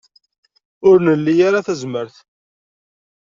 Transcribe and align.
Ur 0.87 0.95
nli 1.07 1.33
ara 1.47 1.65
tazmert. 1.67 2.15